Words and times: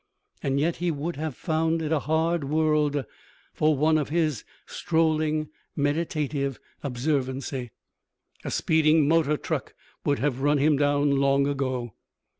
And 0.41 0.59
yet 0.59 0.77
he 0.77 0.89
would 0.89 1.15
have 1.17 1.35
found 1.35 1.79
it 1.83 1.91
a 1.91 1.99
hard 1.99 2.43
world 2.45 3.05
for 3.53 3.77
one 3.77 3.99
of 3.99 4.09
his 4.09 4.43
strolling 4.65 5.49
meditative 5.75 6.59
observancy. 6.83 7.69
A 8.43 8.49
speeding 8.49 9.07
motor 9.07 9.37
truck 9.37 9.75
would 10.03 10.17
have 10.17 10.41
run 10.41 10.57
him 10.57 10.75
down 10.75 11.17
long 11.17 11.45
ago! 11.45 11.93